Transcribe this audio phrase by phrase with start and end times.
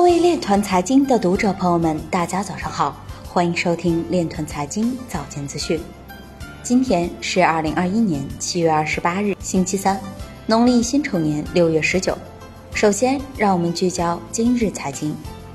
[0.00, 5.78] 各位链团财经的读者朋友们，大家早上好，欢迎收听链团财经早间资讯。
[6.62, 10.00] 今天是二零二一年七月二十八日，星期三，
[10.46, 12.16] 农历辛丑年六月十九。
[12.72, 15.14] 首先，让我们聚焦今日财经。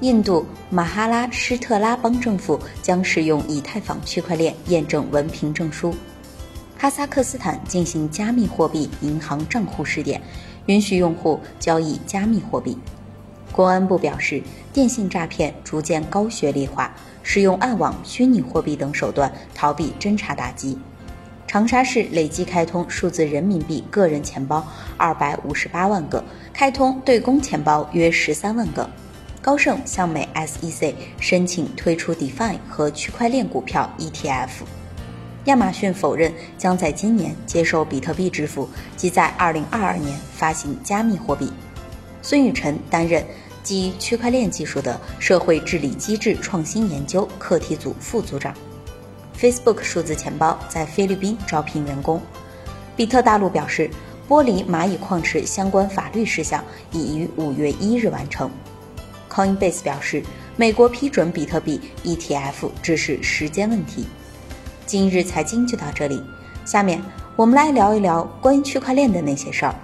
[0.00, 5.94] 印度马哈拉施特拉邦政府将使用以太坊区块链验证文凭证书。
[6.76, 10.20] 哈萨克斯坦进行加密货币银行账户试点，
[10.66, 12.76] 允许用户交易加密货币。
[13.52, 14.42] 公安部表示，
[14.72, 16.90] 电信诈骗逐渐高学历化，
[17.22, 20.78] 使用暗网、虚拟货币等手段逃避侦查打击。
[21.46, 28.88] 长沙市累计开通数字人民币个人钱包二百五十八万个，开通对公钱包约十三万个。
[29.40, 34.48] 高盛向美 SEC 申请推出 DeFi 和区块链股票 ETF。
[35.44, 41.52] 亚马逊否认将在今年接受比特币支付，即在二零二二年发行加密货币。
[42.28, 43.24] 孙雨晨担任。
[43.62, 48.52] 基于区块链技术的社会治理机制创新研究课题组副组长。
[49.38, 52.20] Facebook 数字钱包在菲律宾招聘员工。
[52.96, 53.88] 比特大陆表示，
[54.28, 58.50] 剥离蚂蚁矿池相关法律事项已于五月一日完成。
[59.30, 60.20] Coinbase 表示，
[60.56, 64.06] 美国批准比特币 ETF 只是时间问题。
[64.84, 66.20] 今日财经就到这里，
[66.64, 67.00] 下面
[67.36, 69.74] 我们来聊一聊关于区块链的那些事儿。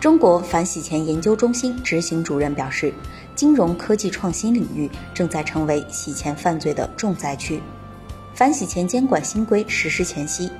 [0.00, 2.90] 中国反洗钱研究中心执行主任表示，
[3.34, 7.60] 金融科技创新领域正在成为洗钱犯罪的重灾区。
[8.32, 10.50] 反洗钱监管新规实施前夕，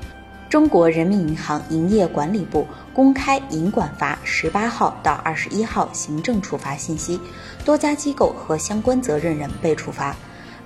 [0.50, 7.18] 中国人民银行营业管理部公开银管法十八号到二十一号行政处罚信息，
[7.64, 10.14] 多家机构和相关责任人被处罚。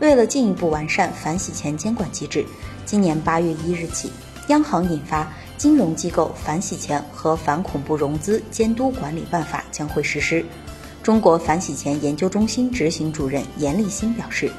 [0.01, 2.45] 为了进一步完善反洗钱监管机制，
[2.85, 4.11] 今年八月一日起，
[4.49, 5.31] 央行印发。
[5.57, 10.45] 金融机构反洗钱和反恐怖融资监督管理办法将会实施。
[11.01, 14.51] 中国反洗钱研究中心执行主任严立新表示，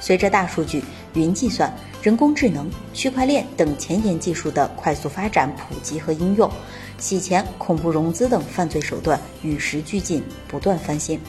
[0.00, 1.72] 随着大数据、云计算、
[2.02, 6.50] 人工智能、区块链等前沿技术的快速发展、普及和应用，
[6.96, 11.20] 洗钱、恐怖融资等犯罪手段与时俱进，不断翻新，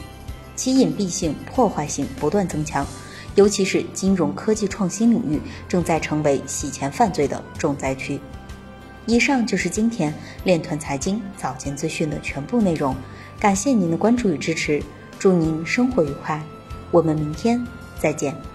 [0.56, 2.86] 其隐蔽性、破坏性不断增强。
[3.34, 8.20] 尤其是金融科技创新领域正在成为洗钱犯罪的重灾区。
[9.06, 10.12] 以上就是今天
[10.44, 12.94] 链团财经早间资讯的全部内容，
[13.38, 14.82] 感谢您的关注与支持，
[15.18, 16.40] 祝您生活愉快，
[16.90, 17.64] 我们明天
[17.98, 18.49] 再见。